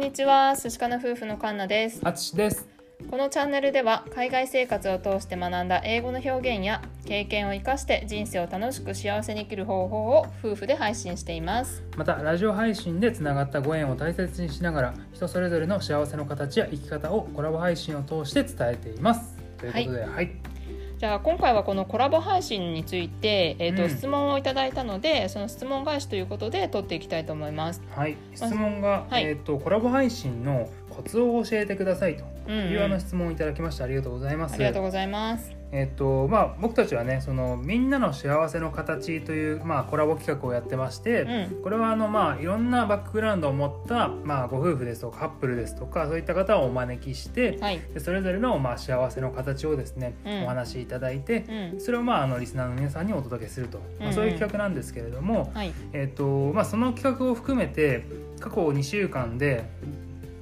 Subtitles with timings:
[0.00, 2.66] んにちは寿司かな夫婦のカンナですあつしです。
[3.10, 19.36] このチャンネルでは海外生活を通して学んだ英語の表現や経験を生かして人生を楽しく幸せに生きる方法を夫婦で配信していますまたラジオ配信でつながったご縁を大切にしながら人それぞれの幸せの形や生き方をコラボ配信を通して伝えています。
[19.58, 20.39] ということで、はい、
[21.00, 23.88] じゃあ今回はこのコラボ配信について、えーとうん。
[23.88, 27.80] 質問をいただいたのでその質問返しということで取っていきたいと思います。
[27.96, 29.24] はい、質問が、はい。
[29.24, 33.84] えっ、とコラボ配信のコツを教えてくださいとうんうんいうあの質問をいただきました。
[33.84, 34.56] ありがとうございます。
[34.56, 41.62] ありがとうございますえっとまあ、僕たちはねそのみんなの幸せの形という、まあ、コラボ企画をやってまして、うん。
[41.62, 47.80] これはあの、まあ、いろんなバックグラウンドを持った、まあ、ご夫婦ですとかカップルですとかそういった方をお招きしてはい。
[47.94, 50.44] でそれぞれの、まあ、幸せの形をですね、うん。
[50.44, 51.80] お話しいただいてうん。
[51.80, 55.72] それを、まあ、あのリスナーの皆さんにお届けすると、まあ、そういう企画なんですけれども、はい。
[55.92, 58.04] えっとまあ、その企画を含めて
[58.40, 59.70] 過去2週間で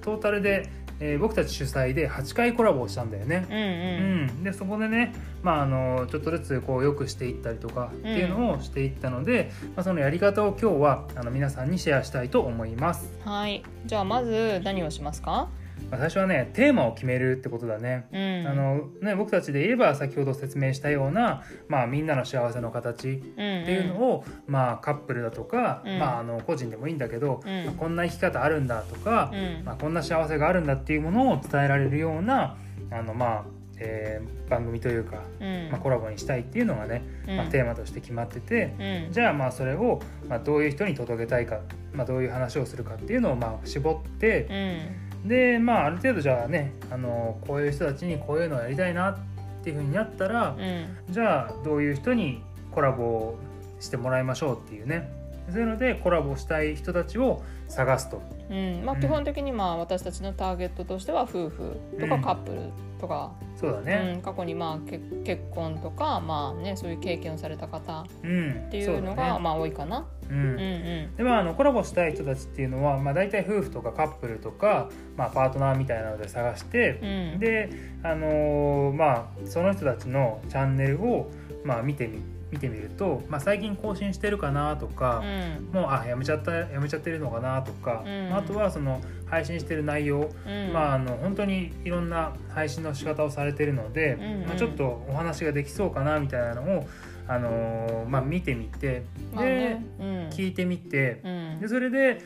[0.00, 0.70] トータルで、
[1.00, 3.46] えー僕たち主催で8回コラボをしたんだよね。
[3.48, 4.40] うんううん。
[4.40, 13.62] ん、でそこでね、まあ、あのちょっとずつこう良くしていったりとかっていうのをしていったので、まあ、そのやり方を今日はあの皆さんにシェアしたいと思います、はい。
[13.86, 15.48] じゃあまず何をしますか？
[15.90, 18.46] まあ、最初はねテーマを決めるってことだね,、うん。
[18.46, 25.98] あのね僕たちで言えば先ほど説明したような、まあ、みんなの幸せの形っっていうのを、まあ、カップルだとか、うん。
[25.98, 27.64] まあ、あの個人でもいいんだけど、うん。
[27.66, 29.64] まあこんな生き方あるんだとか、うん。
[29.64, 32.56] まあ、こんな幸せがあるんだっていうものを伝えられるような
[32.90, 33.44] あの、まあ
[33.80, 35.68] えー番組というか、うん。
[35.70, 38.74] まあ、コラボにしたいっていうのがね、まあ、うんテーマとして決まってて、
[39.06, 39.12] うん。
[39.12, 41.60] じゃあまあそれを、まあ、どういう人に届けたいか、
[41.92, 49.16] まあ、どういう話をするかっていうのをまあ絞ってうんでまあある程度じゃあねあのこういう人たちにこういうのをやりたいなっ
[49.62, 50.86] ていうふうになったら、うん。
[51.10, 53.38] じゃあどういう人にコラボを
[53.80, 55.17] してもらいましょうっていうね
[55.50, 58.22] そういうのでコラボしたい人たちを探すと。
[58.50, 58.84] うん。
[58.84, 59.00] まあ、うん。
[59.00, 62.22] 基本的にまあ私たちのターゲットとしては夫婦とかうん。
[62.22, 62.60] カップル
[63.00, 64.12] とか、そうだね。
[64.16, 68.64] うん、過去にまあけ結婚とか、まあね、そういう経験をされた方うん。
[68.66, 70.06] っていうのがまあ多いかな。
[70.30, 71.16] ううんんうん。
[71.16, 77.00] でまあ、あのコラボしたい人たちっていうのは、まあ、大体夫婦とかカップルとか、まあ、パートナーみたいなので探して、
[77.34, 77.40] うん。
[77.40, 77.70] で、
[78.02, 81.30] あのーまあ、その人たちのチャンネルを、
[81.64, 82.20] まあ、見てみ
[82.50, 85.68] 見てみると、まあ、最近更新してるかなとか、うん。
[85.72, 88.34] もうあやめちゃったやめちゃってるのかなとか、うん。
[88.34, 90.72] あとはその配信してる内容、うん。
[90.72, 94.46] まあ、あの本当にいろんな配信の仕方をされてるので、うんうん。
[94.46, 96.88] まあ、ちょっとお話ができそうかなみたいなのを、
[97.26, 99.02] あのーまあ、見てみて
[99.34, 100.06] まあで、ねうん。
[100.30, 101.60] 聞いてみてうん。
[101.60, 102.20] でそれで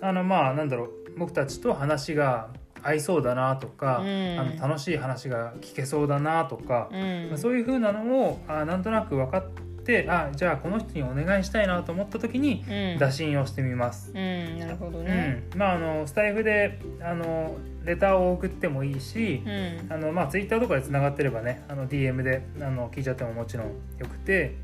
[0.00, 2.50] あのまあなんだろう僕たちと話が
[2.82, 4.36] 合いそうだなとか、うん。
[4.38, 7.28] あの楽しい話が聞けそうだなとか、うん。
[7.30, 9.42] まあそういう風なのをあなんとなく分かっ
[9.84, 12.98] てあじゃあこの人にお願いしたいなと思った時にうん。
[12.98, 14.12] 打診をしてみます。
[14.14, 15.42] うんなるほどうね。
[15.54, 19.92] ん、まああのスタイフであのレターを送ってもいいし、うん。
[19.92, 24.56] あのまあツイッターとかでつながってればねあの DM であの聞いちゃってももちろんよくて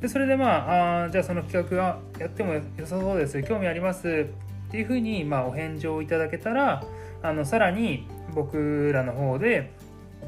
[0.00, 3.42] でそれでまああーじゃあその企画はやっても良さそうです。
[3.42, 4.26] 興味あります
[4.72, 6.82] っていうふうに、まあ、お返事をいただけたら
[7.22, 9.70] あのさらに僕らの方で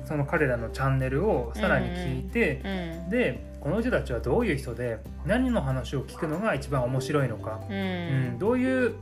[0.04, 8.94] その彼らのチャンネルをさらに聞いて、うんでこの人たちはどういう人で何の話を聞くのが一番面白いのか、ううんん、どういう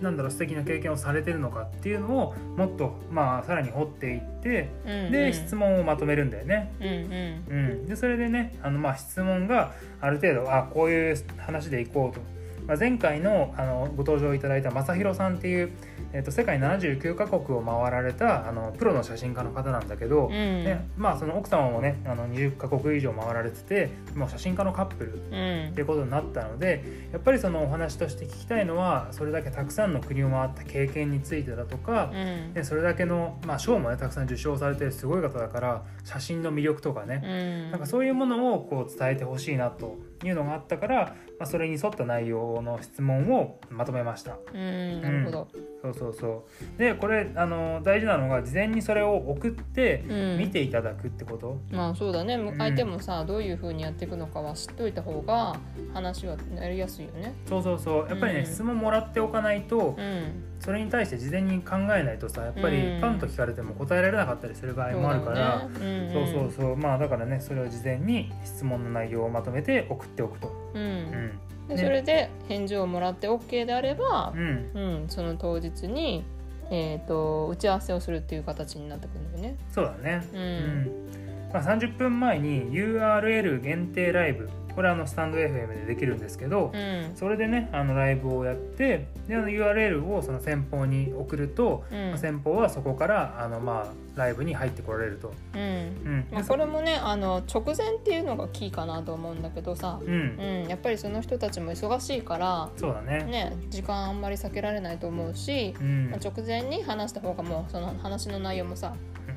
[0.00, 5.10] なんだろう素敵な経験をされてるのかっていうのをもっとまあさらに掘っていってうん。
[5.10, 6.72] で質問をまとめるんだよね。
[6.80, 7.72] うんうん。
[7.72, 12.20] うん、でそれでねあのまあ質問がある程度あこういう話でいこうと、
[12.66, 15.72] まあ、前回のあのご登場いただいた正弘さんっていう、
[16.12, 20.32] えっと世界79カ国を回られたあのプロの写真家の方なんだけど、うん。
[20.32, 25.68] ねまあ、その奥様もねあの20カ国以上回られててもう写真家のカップルうん。
[25.70, 32.54] っていうことになったのでやっぱりそのお話として聞きたいのはそれだけたくさんの国を回った経験についてだとか、うん。
[32.54, 37.70] でそれだけの、まあ、賞もねたくさん受賞されてるすごい方だから写真の魅力とかね、うん。
[37.72, 39.98] なんかそういうものをこう伝えてほしいなと
[40.28, 44.38] いうのがあったから、まあ、それに沿った内容の質問をまとめました。
[44.52, 45.48] うんなるほど。
[45.82, 46.78] そうそうそう。
[46.78, 50.38] でこれあの大事なのが事前にそれを送ってうん。
[50.38, 52.36] 見ていただくってこと、まあそうだね。
[52.36, 52.56] ん。
[52.56, 55.56] 相手もさどういうふうにやっていくのかは知っておいた方が
[55.92, 57.34] 話はやりやすいよね。
[57.46, 58.08] そうそうそう。
[58.08, 58.46] やっぱりね、うん。
[58.46, 60.44] 質問もらっておかないとうん。
[60.60, 63.00] それに対して事前に考えないとさやっぱりうん。
[63.00, 65.68] パンと聞かれても答えられなかったりする場合もあるから。
[65.68, 66.10] ね。
[66.12, 66.76] そうそうそう。
[66.76, 70.52] まあだからねそれを事前に質問の内容をまとめて送っておくと。
[70.74, 70.82] うん。
[70.82, 70.88] うん。
[70.88, 71.82] うんでね。
[71.82, 76.24] それで返事をもらって OK であればう、ん、うん、その当日に、
[76.70, 79.56] えー、と打ち合わせをするっていう形になってくるんだよね。
[79.70, 80.26] そうだね。
[80.32, 80.42] ううん。
[80.82, 84.48] んまあ、30分前に URL 限定ライブ。
[84.74, 87.12] これはあのスタンド FM でできるんですけど、うん。
[87.14, 92.08] それでねあのライブをやってであの URL をその先方に送ると、うん。
[92.10, 95.32] まあ先方はそこからあの、まあ、ライブに入ってこられると。
[95.54, 95.60] うん。
[95.60, 96.26] うん。
[96.30, 100.38] まあ、これもねあの直前っていうのがキーかなと思うんだけどさ、うん。
[100.62, 103.24] うん、やっぱりその人たちも忙しいから、そうだね。
[103.24, 106.10] ね、時間あんまり避けられないと思うし、うん。
[106.10, 108.94] まあ直前に話した方がもうその話の内容もさ、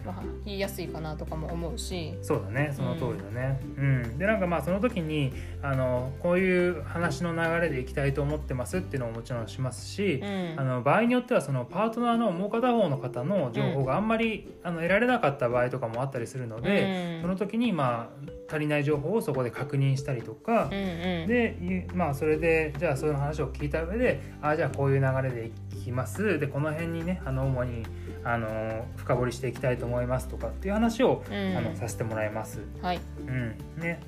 [0.08, 2.14] まあ、言いやすいかなとかも思うし。
[2.22, 2.72] そうだね。
[2.74, 3.60] その通りだね。
[3.78, 4.18] うん。
[4.18, 10.54] でなんかまあその時にあのこういう話の流れでいきたいと思ってますっていうのももちろんしますしう、ん。
[10.58, 17.22] あの場合によってはそのパートナーのもう片方の方の情報があんまり、あの得られなかった場合とかもあったりするので、うん。
[17.22, 21.28] その時にまあ足りない情報をそこで確認したりとかうん、うん。
[21.28, 26.38] でゆまあそれでじゃあそういう話を聞いた上であじゃあこういう流れでいきます。
[26.38, 27.84] でこの辺にねあの主に
[28.26, 31.58] あの深掘りしていきたいと思いますとかっていう話を、うん。
[31.58, 32.60] あのさせてもらいます。
[32.82, 33.00] はい。
[33.20, 33.56] うん。
[33.78, 34.02] ね、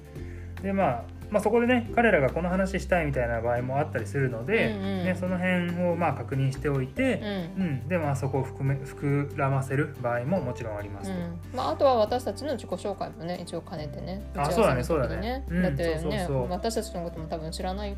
[0.62, 5.04] でまあまあ、そこでね彼らがこの話したいみたいな場合もあったりするので、うんうん。
[5.06, 7.64] ね、その辺をまあ確認しておいて、うん。
[7.64, 7.88] うん。
[7.88, 11.18] でまあ、そこを含め膨らませる場合ももちろんありますと。
[11.18, 11.40] うん。
[11.56, 14.22] まあ、あとは私たちの自己紹介もね一応兼ねてね。
[14.36, 15.46] あ打ち合わせの時にそうだねそうだね。
[15.50, 16.50] うんだってねそうそうそう。
[16.50, 17.96] 私たちのことも多分知らない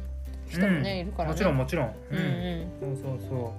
[0.48, 1.31] 人もね、うんいるからね。
[1.31, 2.18] もちろんもちろん、うん。
[2.18, 3.54] うんそうそうそ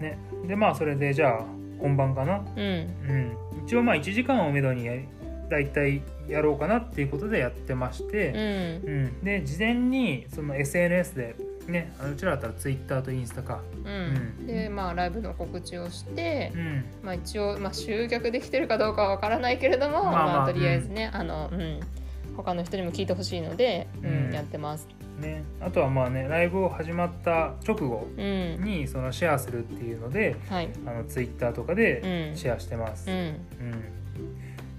[0.00, 0.02] う。
[0.02, 0.18] ね。
[0.46, 1.44] でまあそれでじゃあ
[1.80, 2.60] 本番かな、うん。
[2.60, 3.36] うん、
[3.66, 4.88] 一応まあ1時間をめどに
[5.52, 8.88] やだいたいやろうかなっていうことでやってましうて、ん。
[8.88, 9.24] うん。
[9.24, 14.36] で事前にその SNS でねあのうちらだったら Twitter とインスタか、うん。
[14.40, 14.46] うん。
[14.46, 21.80] でまあライブの告知をしてう、ん、まあ、一応、まあ、集客できてるかどうかはわからないけれども、まあまあまあ、とりあえずね、あのうん、
[22.36, 24.26] 他の人にも聞いてほしいので、うん。
[24.26, 24.88] うんやってます。
[25.20, 28.64] ね、あとはまあねライブを始まった直後うん。
[28.64, 30.70] にそのシェアするっていうのではい。
[30.86, 32.36] あの Twitter とかでうん。
[32.36, 33.10] シェアしてます。
[33.10, 33.16] うん。
[33.16, 34.01] うん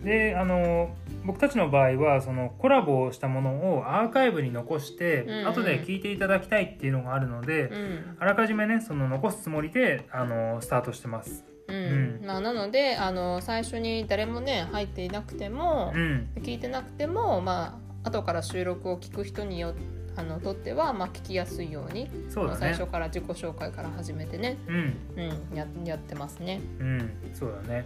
[0.03, 0.94] であの
[1.25, 11.45] 僕たちの場合はそのコラボをしたものをアーカイブに残して、うんうん後で聞いていただきたいっていうのがあるので、うんあらかじめねその残すつもりであのスタートしてます。
[11.67, 19.73] うんうんまあ、なのであの最初に誰もね入っていなくてもう、ん、聞いてなくても、まあ後から収録を聞く人によ
[20.15, 22.85] あのとっては、まあ、聞きやすいようにそうだねまあ最初。
[22.85, 26.61] から自己紹介から始めてね、うん、うん、ややってますね。
[26.79, 27.83] うん、そうだね。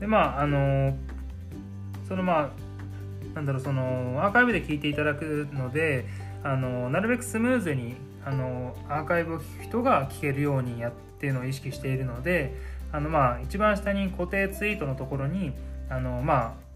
[0.00, 0.96] でまああの
[2.06, 6.06] そのまあなんだろうそのアーカイブで聞いていただくので
[6.42, 12.54] あのなるべくスムーズにあのアーカイブを聞く人が聞けるようにやっていうのを意識しているので
[12.92, 15.52] あのまあ一番下に固定ツイートのところに
[15.88, 16.66] あのまあ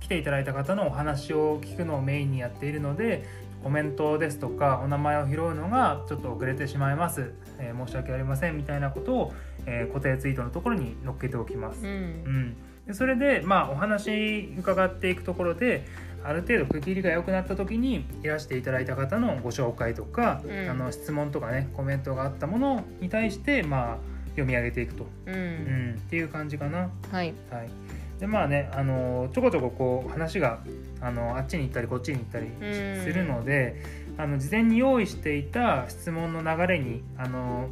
[0.00, 3.24] 来ていただいた方のお話を聞くのをメインにやっているので
[3.62, 9.32] コメントですとかお名前を拾うのがちょっと遅れてしまいます、えー申し訳ありませんみたいなことを、
[9.66, 11.84] えー固定ツイートのところに載っけておきます。
[11.84, 11.86] う。
[11.86, 11.88] ん。
[11.88, 12.56] うん、
[12.90, 15.86] でそれでまあお話伺っていくところで
[16.24, 20.68] ある程度区切りが良くなった時にいらしていただいた方のご紹介とか、うん。
[20.68, 23.98] あの質問とかねコメントがあったものに対してまあ
[24.30, 26.90] 読み上げていくと、ううんん、っていう感じかな。
[27.12, 27.32] はい。
[27.50, 27.70] はい、
[28.18, 30.58] でまあねあのちょこちょここう話が
[31.00, 33.04] あのあっちに行ったりこっちに行ったりうん。
[33.04, 33.80] するので、
[34.18, 37.70] あの事前に用意していた質問の流れにあの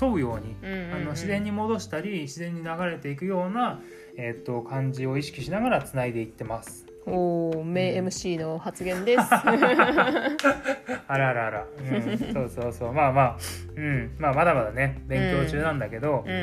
[0.00, 3.80] 沿うようにあの自然に戻したり自然に流れていくような、
[4.16, 6.86] えー、と感じを意識しながらつないでいってます。
[7.10, 9.20] おお名 MC の発言です。
[9.32, 12.92] あらあらあら、うん、そうそうそう。
[12.92, 13.36] まあまあ、
[13.76, 14.10] うん。
[14.18, 16.24] まあ、まだまだね勉強中なんだけど。
[16.26, 16.36] う、んうん。
[16.36, 16.42] う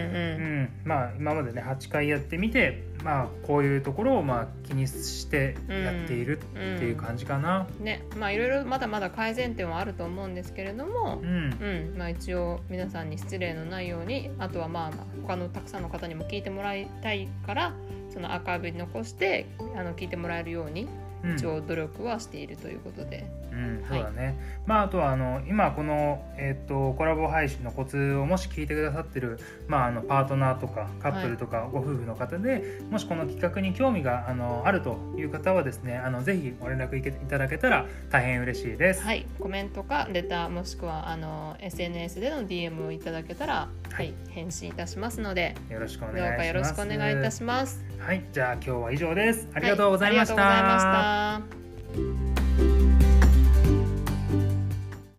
[0.63, 0.69] ん。
[0.83, 7.67] まあ今までね8回やってみて、まあ、こういうところをまあ気にしてやっているっていう感じかな。
[7.79, 8.03] ね。
[8.17, 11.29] まあいろいろまだまだ改善点はあると思うんですけれどもう、ん。
[11.29, 11.97] うん。
[11.99, 17.75] まあ、一応皆さんに失礼のないようにあとはまあまあ他のたくさんの方にも聞いてもらいたいから
[18.11, 19.45] そのアーカイブに残して
[19.77, 39.03] あの聞いてもらえるようにうん一応努力はしているということで、うん、そうだね、まああとはあの今この、えっとコラボ配信のコツをもし聞いてくださってる、まあ、あのパートナーとかカップルとかご夫婦の方で、もしこの企画に興味があのあるという方はですねあのぜひご連絡いけいただけたら大変嬉しいです。
[39.03, 46.37] はい、コメントかレターもしくはあの SNS での DM をいただけたら、はい返信いたしますのでよろしくお願いどうします。
[46.37, 47.83] かよろしくお願いいたします。
[47.99, 49.47] はい、じゃあ今日は以上です。
[49.53, 50.35] ありがとうございました。
[50.35, 51.14] はいありがとうございました。
[51.15, 51.64] Bye.